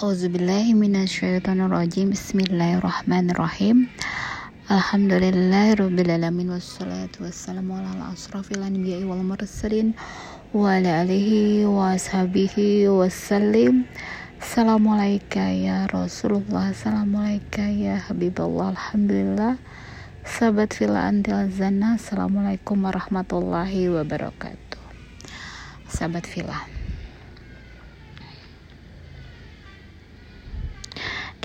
[0.00, 3.92] Auzubillahiminasyaitonirrojim Bismillahirrahmanirrahim.
[4.72, 9.92] Alhamdulillahirrabbilalamin Wassalatu wassalamu ala asrafil anbiya'i wal mursalin
[10.56, 13.84] Wa ala alihi wa ashabihi wassalim.
[14.40, 16.72] Assalamualaikum ya Rasulullah.
[16.72, 18.72] Assalamualaikum ya Habibullah.
[18.72, 19.60] Alhamdulillah.
[20.24, 24.80] Sahabat fila antil zana Assalamualaikum warahmatullahi wabarakatuh.
[25.92, 26.79] Sahabat fila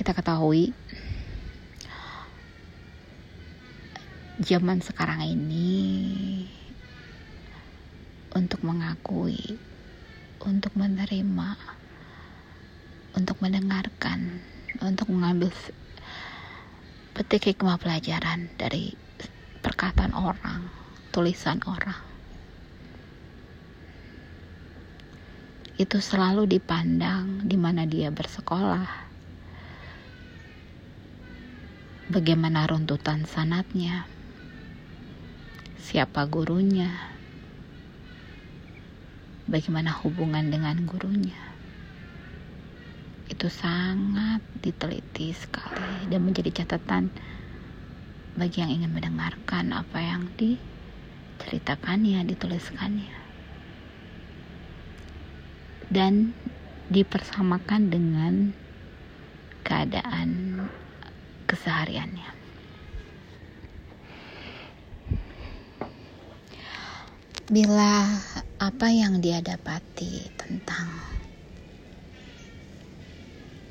[0.05, 0.69] kita ketahui
[4.37, 6.45] zaman sekarang ini
[8.37, 9.57] untuk mengakui,
[10.45, 11.57] untuk menerima,
[13.17, 14.45] untuk mendengarkan,
[14.77, 15.49] untuk mengambil
[17.17, 18.93] petik hikmah pelajaran dari
[19.65, 20.69] perkataan orang,
[21.09, 21.97] tulisan orang.
[25.81, 29.05] Itu selalu dipandang di mana dia bersekolah,
[32.05, 34.05] bagaimana runtutan sanatnya,
[35.81, 36.93] siapa gurunya,
[39.49, 41.37] bagaimana hubungan dengan gurunya.
[43.25, 47.09] Itu sangat diteliti sekali dan menjadi catatan
[48.37, 53.25] bagi yang ingin mendengarkan apa yang diceritakannya, dituliskannya.
[55.89, 56.37] Dan
[56.93, 58.53] dipersamakan dengan
[59.65, 60.54] keadaan
[61.45, 62.29] kesehariannya.
[67.45, 68.09] Bila
[68.57, 70.89] apa yang dia dapati tentang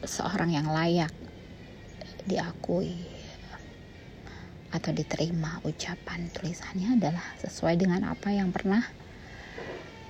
[0.06, 1.10] seorang yang layak
[2.24, 2.94] diakui
[4.70, 8.82] atau diterima ucapan tulisannya adalah sesuai dengan apa yang pernah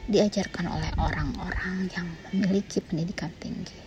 [0.04, 3.80] diajarkan oleh orang-orang yang memiliki pendidikan tinggi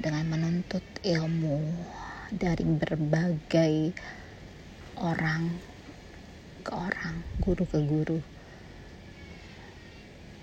[0.00, 1.60] dengan menuntut ilmu
[2.32, 3.92] dari berbagai
[4.96, 5.74] orang
[6.64, 8.18] ke orang, guru ke guru.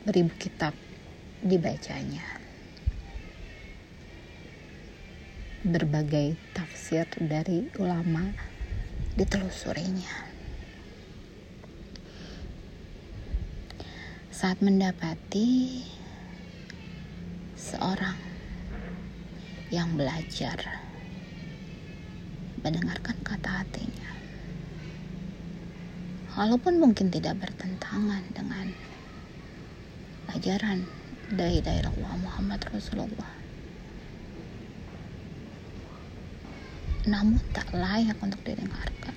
[0.06, 0.78] Beribu kitab
[1.42, 2.26] dibacanya.
[5.66, 8.34] Berbagai tafsir dari ulama
[9.18, 10.30] ditelusurinya.
[14.30, 15.86] Saat mendapati
[17.54, 18.18] seorang
[19.70, 20.91] yang belajar
[22.62, 24.12] mendengarkan kata hatinya.
[26.38, 28.72] Walaupun mungkin tidak bertentangan dengan
[30.32, 30.88] ajaran
[31.34, 33.34] dari daerah Muhammad Rasulullah.
[37.10, 39.16] Namun tak layak untuk didengarkan.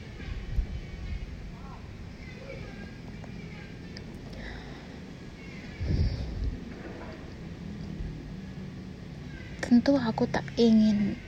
[9.60, 11.18] Tentu aku tak ingin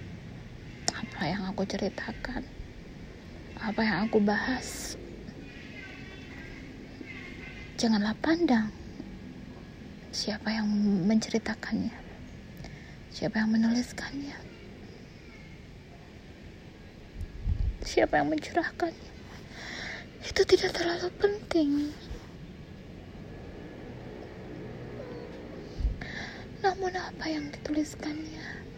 [1.17, 2.45] apa yang aku ceritakan,
[3.57, 5.01] apa yang aku bahas.
[7.81, 8.69] Janganlah pandang
[10.13, 10.69] siapa yang
[11.09, 11.97] menceritakannya,
[13.09, 14.37] siapa yang menuliskannya,
[17.81, 19.09] siapa yang mencurahkannya.
[20.21, 21.97] Itu tidak terlalu penting.
[26.61, 28.76] Namun apa yang dituliskannya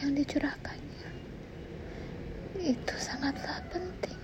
[0.00, 1.12] yang dicurahkannya
[2.56, 4.16] itu sangatlah penting.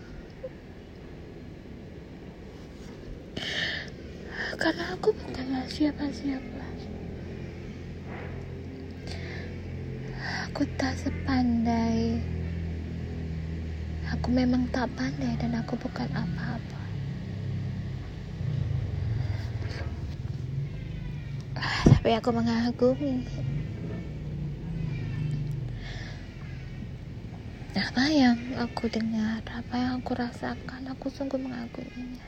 [4.57, 6.65] Karena aku bukanlah siapa-siapa.
[10.49, 12.25] Aku tak sepandai.
[14.17, 16.83] Aku memang tak pandai dan aku bukan apa-apa.
[21.85, 23.29] Tapi aku mengagumi
[27.77, 32.25] apa yang aku dengar, apa yang aku rasakan, aku sungguh mengaguminya.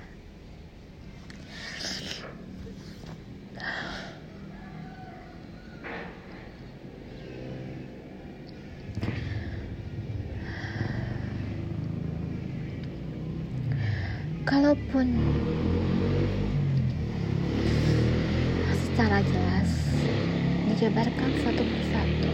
[14.45, 15.09] Kalaupun
[18.85, 19.71] secara jelas
[20.69, 22.33] dijabarkan satu persatu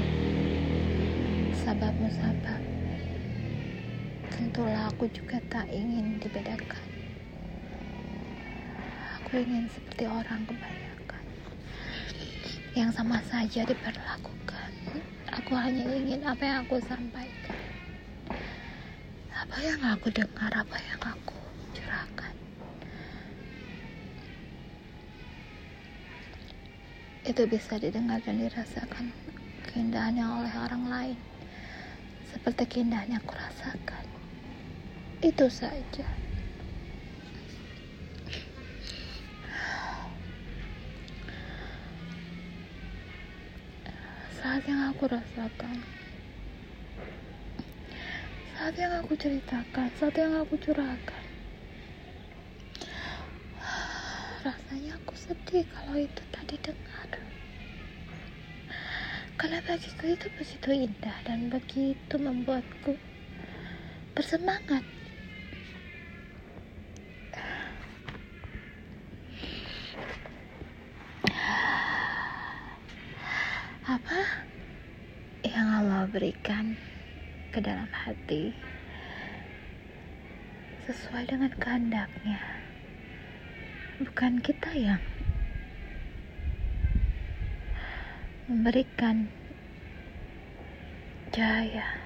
[1.63, 2.74] sabab musabab
[4.35, 6.87] tentulah aku juga tak ingin dibedakan.
[9.23, 11.25] Aku ingin seperti orang kebanyakan
[12.75, 14.71] yang sama saja diperlakukan.
[15.39, 17.59] Aku hanya ingin apa yang aku sampaikan,
[19.31, 21.39] apa yang aku dengar, apa yang aku
[21.79, 22.35] curahkan.
[27.25, 29.09] itu bisa didengar dan dirasakan
[29.65, 31.19] keindahannya oleh orang lain
[32.29, 34.14] seperti keindahan yang aku rasakan
[35.25, 36.05] itu saja.
[44.37, 45.81] Saat yang aku rasakan.
[48.53, 51.25] Saat yang aku ceritakan saat yang aku curahkan.
[54.45, 57.09] Rasanya aku sedih kalau itu tadi dengar.
[59.41, 62.93] Karena bagiku itu begitu indah dan begitu membuatku
[64.13, 64.85] bersemangat
[73.85, 74.21] apa
[76.15, 76.67] yang Allah berikan
[77.51, 78.55] ke dalam hati
[80.87, 82.39] sesuai dengan kehendaknya.
[83.99, 85.03] Bukan kita yang
[88.47, 89.27] memberikan
[91.35, 91.99] cahaya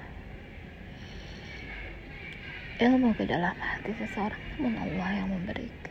[2.81, 5.88] ilmu ke dalam hati seseorang namun Allah yang memberikan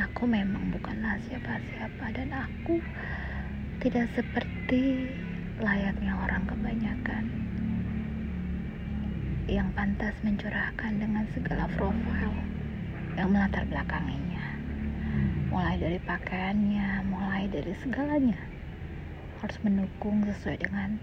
[0.00, 2.80] aku memang bukanlah siapa-siapa dan aku
[3.84, 5.12] tidak seperti
[5.60, 7.24] layaknya orang kebanyakan
[9.44, 12.32] yang pantas mencurahkan dengan segala profil
[13.18, 14.56] yang melatar belakanginya.
[15.52, 18.40] Mulai dari pakaiannya mulai dari segalanya
[19.44, 20.96] harus mendukung sesuai dengan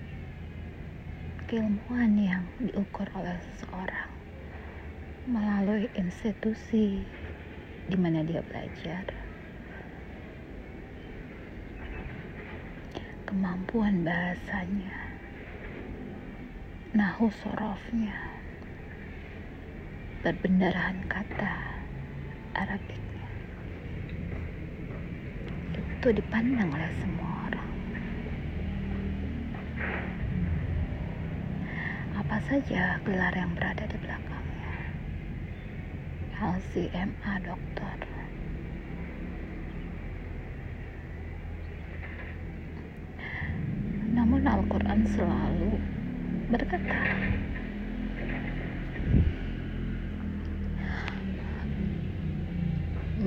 [1.46, 4.10] keilmuan yang diukur oleh seseorang
[5.28, 7.04] melalui institusi
[7.88, 9.08] di mana dia belajar
[13.28, 14.96] kemampuan bahasanya,
[16.96, 18.16] nahu sorofnya,
[20.24, 21.56] perbendarahan kata
[22.56, 23.28] Arabiknya.
[25.76, 27.72] Itu dipandang oleh semua orang.
[32.16, 34.37] Apa saja gelar yang berada di belakangnya.
[36.38, 37.98] LCMA dokter.
[44.14, 45.82] Namun Al-Quran selalu
[46.54, 47.02] berkata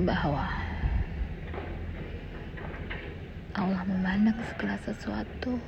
[0.07, 0.47] bahwa
[3.51, 5.59] Allah memandang segala sesuatu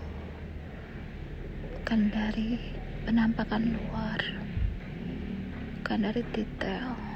[1.75, 2.55] bukan dari
[3.03, 4.19] penampakan luar
[5.83, 7.12] bukan dari detail